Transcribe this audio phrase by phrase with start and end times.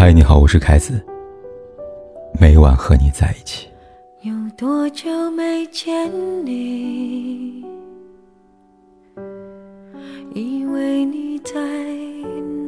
[0.00, 1.04] 嗨，你好，我是凯子。
[2.38, 3.66] 每晚和你在一起。
[4.22, 6.08] 有多久没见
[6.46, 7.64] 你？
[10.36, 11.52] 以为你在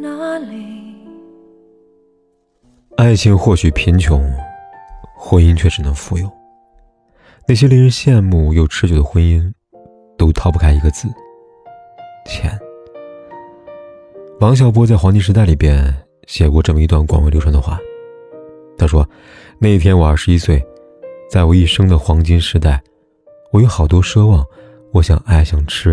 [0.00, 0.92] 哪里？
[2.96, 4.28] 爱情或许贫穷，
[5.16, 6.28] 婚姻却只能富有。
[7.46, 9.52] 那些令人羡慕又持久的婚姻，
[10.18, 11.06] 都逃不开一个字：
[12.26, 12.58] 钱。
[14.40, 15.94] 王小波在《黄金时代》里边
[16.30, 17.76] 写过这么一段广为流传的话，
[18.78, 19.04] 他说
[19.58, 20.64] ：“那一天我二十一岁，
[21.28, 22.80] 在我一生的黄金时代，
[23.50, 24.46] 我有好多奢望，
[24.92, 25.92] 我想爱，想吃，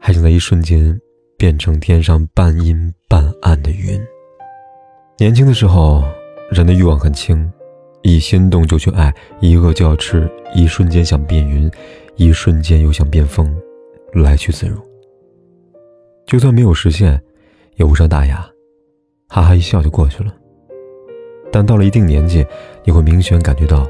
[0.00, 1.00] 还想在一瞬间
[1.38, 4.04] 变成天上半阴半暗的云。
[5.16, 6.02] 年轻的时候，
[6.50, 7.48] 人的欲望很轻，
[8.02, 11.70] 一心动就去爱，一饿就要吃，一瞬间想变云，
[12.16, 13.56] 一瞬间又想变风，
[14.12, 14.76] 来去自如。
[16.26, 17.22] 就算没有实现。”
[17.76, 18.46] 也无伤大雅，
[19.34, 20.30] 哈哈一笑就过去了。
[21.50, 22.46] 但到了一定年纪，
[22.84, 23.88] 你会明显感觉到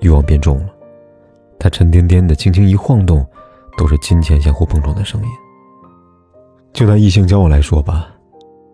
[0.00, 0.72] 欲望变重了，
[1.58, 3.22] 它沉甸甸的，轻轻一晃动，
[3.76, 5.28] 都是金钱相互碰撞的声音。
[6.72, 8.08] 就拿异性交往来说吧，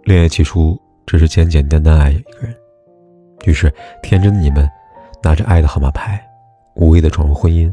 [0.05, 2.55] 恋爱起初只是简简单单爱一个人，
[3.45, 3.69] 于是
[4.01, 4.71] 天真的你们
[5.21, 6.25] 拿着爱的号码牌，
[6.77, 7.73] 无谓的闯入婚姻。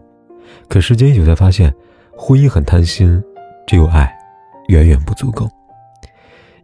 [0.67, 1.71] 可时间一久，才发现
[2.17, 3.23] 婚姻很贪心，
[3.67, 4.11] 只有爱
[4.69, 5.47] 远远不足够。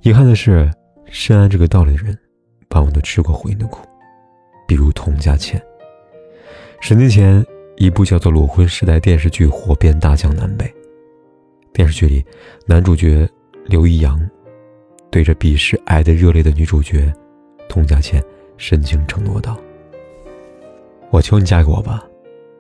[0.01, 0.67] 遗憾的是，
[1.11, 2.17] 深谙这个道理的人，
[2.69, 3.85] 往往都吃过婚姻的苦。
[4.65, 5.61] 比如童佳倩。
[6.79, 7.45] 十年前，
[7.75, 10.73] 一部叫做《裸婚时代》电视剧火遍大江南北。
[11.73, 12.25] 电视剧里，
[12.65, 13.29] 男主角
[13.65, 14.19] 刘易阳
[15.09, 17.13] 对着彼时爱得热烈的女主角
[17.67, 18.23] 童佳倩
[18.57, 19.59] 深情承诺道
[21.11, 22.03] ：“我求你嫁给我吧，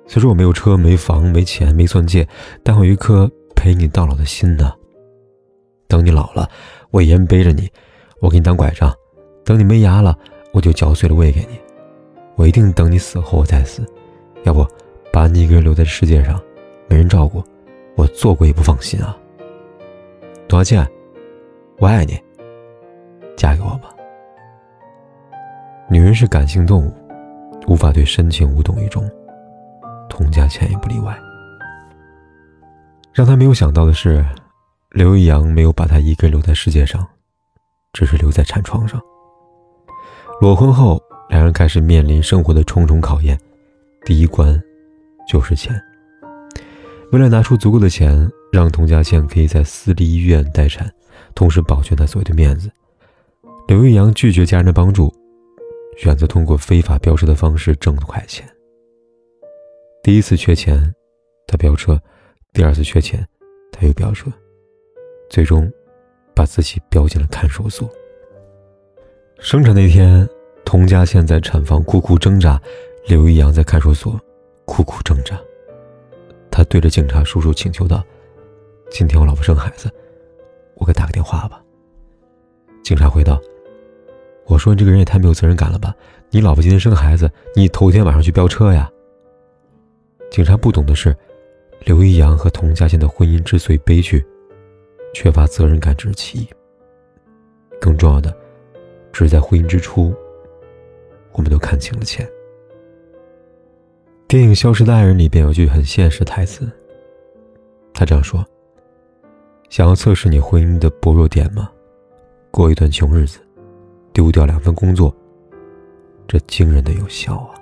[0.07, 2.27] 虽说我没有车、没房、没钱、没钻戒，
[2.63, 4.73] 但我有一颗陪你到老的心呢。
[5.87, 6.49] 等你老了。”
[6.91, 7.69] 我一人背着你，
[8.21, 8.95] 我给你当拐杖，
[9.43, 10.17] 等你没牙了，
[10.53, 11.59] 我就嚼碎了喂给你。
[12.35, 13.83] 我一定等你死后我再死，
[14.43, 14.65] 要不
[15.11, 16.39] 把你一个人留在世界上，
[16.87, 17.43] 没人照顾，
[17.95, 19.17] 我做过也不放心啊。
[20.47, 20.87] 董小倩，
[21.79, 22.17] 我爱你，
[23.35, 23.89] 嫁给我吧。
[25.89, 26.93] 女人是感性动物，
[27.67, 29.09] 无法对深情无动于衷，
[30.07, 31.17] 童佳倩也不例外。
[33.11, 34.23] 让她没有想到的是。
[34.93, 37.07] 刘易阳没有把她一个人留在世界上，
[37.93, 39.01] 只是留在产床上。
[40.39, 43.39] 裸婚后，两人开始面临生活的重重考验。
[44.05, 44.61] 第一关
[45.27, 45.79] 就是钱。
[47.11, 50.89] 为了拿出足够的钱，让童佳倩可以在私立医院待产，
[51.35, 52.71] 同时保全她所谓的面子，
[53.67, 55.13] 刘易阳拒绝家人的帮助，
[55.97, 58.47] 选择通过非法飙车的方式挣快钱。
[60.01, 60.91] 第一次缺钱，
[61.45, 61.95] 他飙车；
[62.53, 63.27] 第二次缺钱，
[63.71, 64.31] 他又飙车。
[65.29, 65.71] 最终，
[66.41, 67.87] 把自己标进了看守所。
[69.37, 70.27] 生产那天，
[70.65, 72.59] 童佳倩在产房苦苦挣扎，
[73.07, 74.19] 刘一阳在看守所
[74.65, 75.39] 苦苦挣扎。
[76.49, 78.03] 他对着警察叔叔请求道
[78.89, 79.87] ：“今天我老婆生孩子，
[80.73, 81.61] 我给打个电话吧。”
[82.83, 83.39] 警察回道
[84.47, 85.93] ：“我说你这个人也太没有责任感了吧！
[86.31, 88.89] 你老婆今天生孩子，你头天晚上去飙车呀？”
[90.31, 91.15] 警察不懂的是，
[91.85, 94.25] 刘一阳和童佳倩的婚姻之所以悲剧。
[95.13, 96.47] 缺乏责任感只是其一，
[97.79, 98.35] 更重要的，
[99.11, 100.13] 只是在婚姻之初，
[101.33, 102.27] 我们都看清了钱。
[104.27, 106.71] 电影《消失的爱人》里边有句很现实台词，
[107.93, 108.45] 他这样说
[109.69, 111.69] ：“想要测试你婚姻的薄弱点吗？
[112.49, 113.39] 过一段穷日子，
[114.13, 115.13] 丢掉两份工作，
[116.27, 117.55] 这惊人的有效啊！”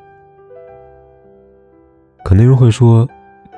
[2.24, 3.10] 可能有人会说，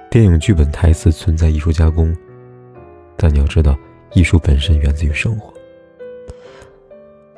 [0.10, 2.16] 电影剧本台词存在艺术加工。
[3.22, 3.78] 但你要知道，
[4.16, 5.54] 艺术本身源自于生活。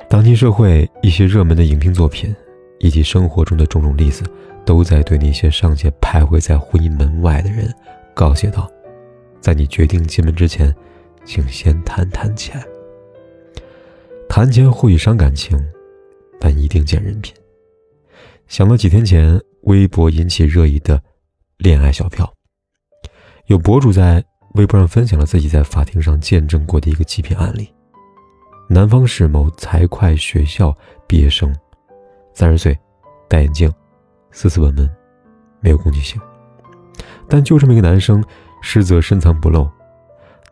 [0.08, 2.34] 当今社会一些热门的影评作品，
[2.78, 4.24] 以及生活中的种种例子，
[4.64, 7.70] 都在对那些尚且徘徊在婚姻门外的人
[8.14, 8.66] 告诫道：
[9.42, 10.74] 在你决定进门之前，
[11.22, 12.58] 请先谈谈钱。
[14.26, 15.62] 谈钱或许伤感情，
[16.40, 17.34] 但一定见人品。
[18.48, 21.02] 想到几天前微博引起热议的
[21.58, 22.32] 恋爱小票，
[23.48, 24.24] 有博主在。
[24.54, 27.68] 微博上分享了自己在法庭上见证过的一个极品案例：
[28.68, 30.72] 男方是某财会学校
[31.08, 31.52] 毕业生，
[32.34, 32.78] 三十岁，
[33.28, 33.72] 戴眼镜，
[34.30, 34.88] 斯斯文文，
[35.60, 36.20] 没有攻击性。
[37.28, 38.24] 但就这么一个男生，
[38.62, 39.68] 实则深藏不露。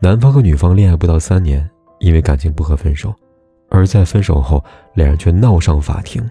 [0.01, 1.67] 男方和女方恋爱不到三年，
[1.99, 3.15] 因为感情不和分手，
[3.69, 4.61] 而在分手后，
[4.95, 6.21] 两人却闹上法庭。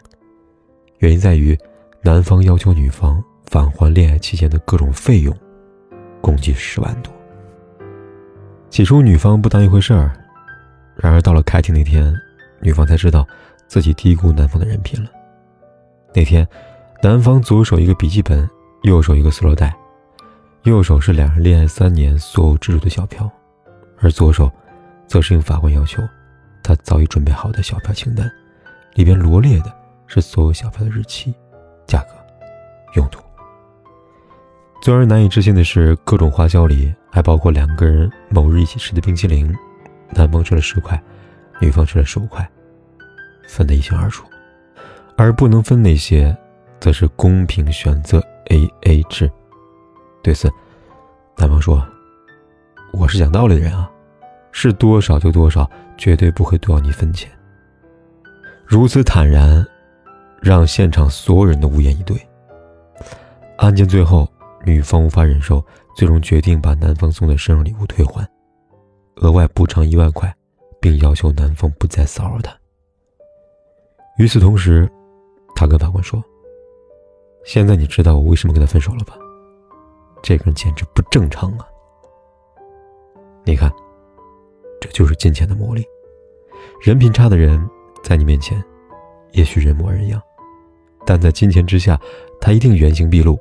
[0.98, 1.58] 原因在于，
[2.02, 5.34] 男方要求女方返还恋爱期间的各种费用，
[6.20, 7.10] 共计十万多。
[8.72, 10.10] 起初，女方不当一回事儿，
[10.96, 12.10] 然而到了开庭那天，
[12.58, 13.28] 女方才知道，
[13.66, 15.10] 自己低估男方的人品了。
[16.14, 16.48] 那天，
[17.02, 18.48] 男方左手一个笔记本，
[18.84, 19.76] 右手一个塑料袋，
[20.62, 23.30] 右手是两人恋爱三年所有支出的小票，
[23.98, 24.50] 而左手，
[25.06, 26.02] 则是应法官要求，
[26.62, 28.26] 他早已准备好的小票清单，
[28.94, 29.70] 里边罗列的
[30.06, 31.34] 是所有小票的日期、
[31.86, 32.14] 价格、
[32.94, 33.22] 用途。
[34.80, 39.54] 最让人难以置信的是，各种花销里还包括两个人某日一起吃的冰淇淋，
[40.12, 41.00] 男方吃了十块，
[41.60, 42.50] 女方吃了十五块，
[43.46, 44.26] 分得一清二楚。
[45.14, 46.34] 而不能分那些，
[46.80, 49.30] 则是公平选择 A A 制。
[50.22, 50.50] 对此，
[51.36, 51.86] 男方说
[52.94, 53.90] ：“我是讲道理的人啊，
[54.50, 57.30] 是多少就多少，绝对不会多要你分钱。”
[58.64, 59.64] 如此坦然，
[60.40, 62.16] 让现场所有人都无言以对。
[63.58, 64.26] 案件最后，
[64.64, 65.62] 女方无法忍受，
[65.94, 68.26] 最终决定把男方送的生日礼物退还，
[69.16, 70.34] 额外补偿一万块，
[70.80, 72.56] 并要求男方不再骚扰她。
[74.18, 74.90] 与此同时，
[75.54, 76.22] 他跟法官说
[77.44, 79.14] ：“现在你知道我为什么跟他分手了吧？
[80.22, 81.66] 这个人简直不正常啊！
[83.44, 83.72] 你看，
[84.80, 85.84] 这就是金钱的魔力。
[86.80, 87.68] 人品差的人，
[88.02, 88.62] 在你面前，
[89.32, 90.22] 也许人模人样，
[91.04, 92.00] 但在金钱之下，
[92.40, 93.38] 他一定原形毕露，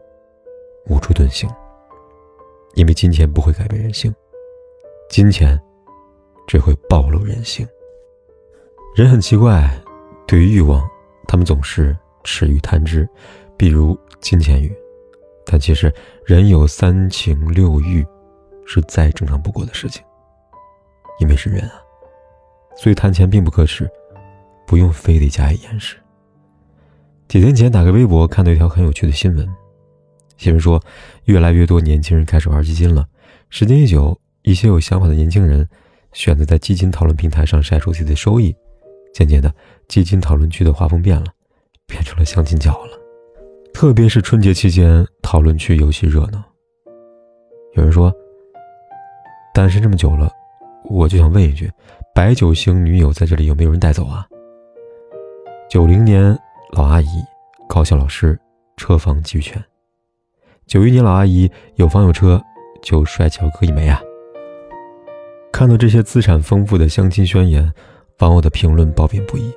[0.88, 1.50] 无处遁形。
[2.76, 4.14] 因为金钱不会改变人性，
[5.10, 5.60] 金钱
[6.48, 7.68] 只会暴露人性。
[8.96, 9.70] 人很奇怪，
[10.28, 10.86] 对于欲望。”
[11.28, 11.96] 他们总是
[12.26, 13.08] 耻于贪之，
[13.56, 14.76] 比如金钱欲。
[15.46, 15.94] 但其实
[16.26, 18.06] 人有三情六欲，
[18.66, 20.04] 是再正常不过的事情。
[21.20, 21.82] 因为是人啊，
[22.76, 23.90] 所以谈钱并不可耻，
[24.68, 25.96] 不用非得加以掩饰。
[27.30, 29.48] 几天前打开微博看到一条很有趣的新闻，
[30.42, 30.82] 新闻说
[31.26, 33.08] 越来越多年轻人开始玩基金了。
[33.52, 35.70] 时间一久，一些有想法的年轻人
[36.14, 38.52] 选择在基金讨论平台上晒出自己的收益。
[39.14, 39.54] 渐渐的，
[39.88, 41.26] 基金讨论区的画风变了，
[41.86, 43.00] 变成了相亲角了。
[43.72, 46.44] 特别是春节期间，讨论区尤其热闹。
[47.76, 48.12] 有人说
[49.54, 50.28] ：“单身这么久了，
[50.86, 51.72] 我就想问一句，
[52.16, 54.28] 白酒星女友在这里有没有人带走啊？”
[55.70, 56.36] 九零年
[56.72, 57.24] 老阿姨，
[57.70, 58.40] 高校老师，
[58.76, 59.62] 车房俱全；
[60.72, 62.42] 九一年老阿姨有房有车，
[62.82, 64.02] 就帅气各一枚啊！
[65.52, 67.70] 看到这些资产丰富的相亲宣言。
[68.20, 69.52] 网友的评论褒贬不一，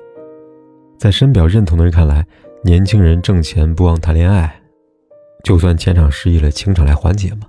[0.97, 2.25] 在深表认同的人看来，
[2.63, 4.59] 年轻人挣钱不忘谈恋爱，
[5.41, 7.47] 就算钱场失意了，情场来缓解嘛。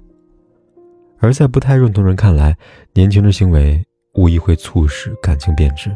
[1.18, 2.56] 而在不太认同人看来，
[2.92, 5.90] 年轻人行为无疑会促使感情变质。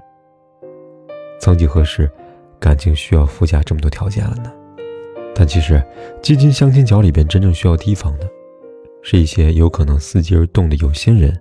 [1.39, 2.11] 曾几何时，
[2.59, 4.51] 感情需要附加这么多条件了呢？
[5.35, 5.83] 但其实，
[6.23, 8.29] 基金相亲角里边真正需要提防的，
[9.03, 11.41] 是一些有可能伺机而动的有心人，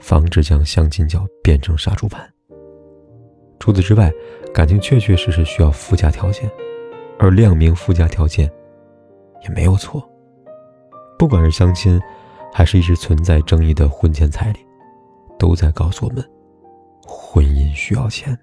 [0.00, 2.28] 防止将相亲角变成杀猪盘。
[3.60, 4.10] 除此之外，
[4.52, 6.50] 感情确确实实需要附加条件，
[7.18, 8.50] 而亮明附加条件
[9.42, 10.02] 也没有错。
[11.18, 12.00] 不管是相亲，
[12.52, 14.58] 还是一直存在争议的婚前彩礼，
[15.38, 16.24] 都在告诉我们：
[17.06, 18.36] 婚姻需要钱。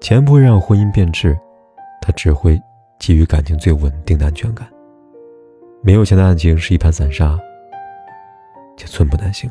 [0.00, 1.36] 钱不会让婚姻变质，
[2.00, 2.58] 它只会
[2.98, 4.68] 给予感情最稳定的安全感。
[5.82, 7.38] 没有钱的爱情是一盘散沙，
[8.76, 9.50] 且寸步难行。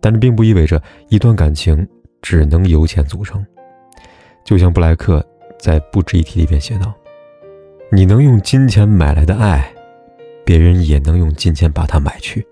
[0.00, 1.86] 但这并不意味着一段感情。
[2.22, 3.46] 只能由钱组成，
[4.42, 5.24] 就像布莱克
[5.60, 6.92] 在《不值一提》里边写道
[7.92, 9.72] ：“你能用金钱买来的爱，
[10.44, 12.44] 别人也能用金钱把它买去。”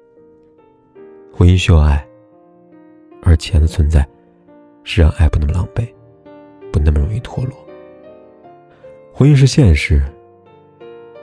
[1.34, 2.06] 婚姻需要爱，
[3.25, 4.06] 而钱的存在
[4.84, 5.88] 是让爱不那么狼狈，
[6.70, 7.63] 不那么容易脱落。
[9.16, 10.02] 婚姻是现实，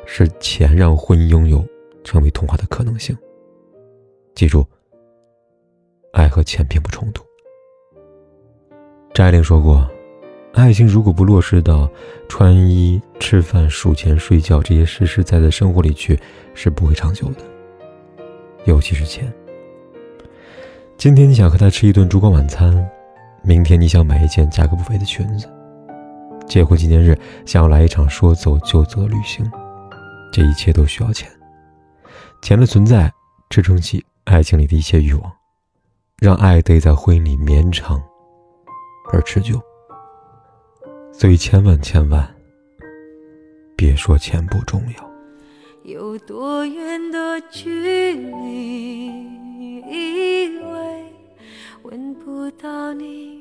[0.06, 1.62] 是钱让婚姻拥有
[2.06, 3.14] 成为童话的可能性。
[4.34, 4.66] 记住，
[6.14, 7.22] 爱和钱并不冲突。
[9.14, 9.86] 张爱玲说过
[10.56, 11.92] ：“爱情如果不落实到
[12.30, 16.18] 穿衣、吃饭、数钱、睡觉这些实实在在生活里去，
[16.54, 17.40] 是不会长久的。
[18.64, 19.30] 尤其是钱。
[20.96, 22.90] 今天你想和他吃一顿烛光晚餐，
[23.44, 25.46] 明天你想买一件价格不菲的裙子，
[26.52, 29.50] 结婚纪念日想要来一场说走就走的旅行，
[30.34, 31.32] 这一切都需要钱。
[32.42, 33.10] 钱的存在
[33.50, 35.32] 支撑起爱情里的一切欲望，
[36.20, 38.04] 让爱得以在婚姻里绵长。”
[39.14, 39.62] 而持久，
[41.14, 42.30] 所以千万千万
[43.78, 45.12] 别说钱不重要。
[45.84, 49.06] 有多远的距离，
[49.88, 51.06] 以为
[51.84, 53.41] 闻不到你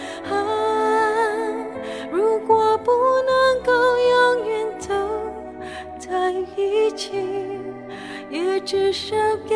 [8.63, 9.15] 至少
[9.47, 9.55] 给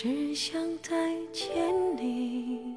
[0.00, 0.94] 只想再
[1.32, 1.50] 见
[1.96, 2.76] 你，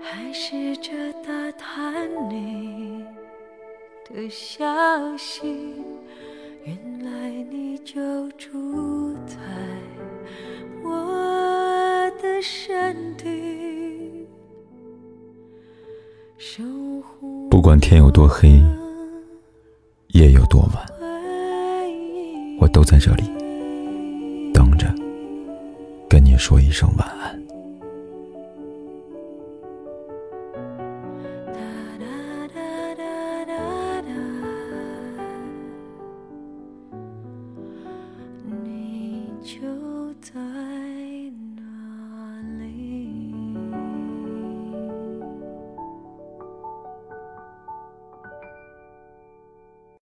[0.00, 3.04] 还试着打探你
[4.08, 4.64] 的消
[5.16, 5.74] 息。
[6.64, 9.34] 原来你就住在
[10.84, 14.28] 我的身体，
[16.36, 16.62] 守
[17.02, 18.62] 护不管天有多黑，
[20.10, 20.86] 夜有多晚，
[22.60, 23.24] 我都在这里，
[26.38, 27.57] 说一声晚安。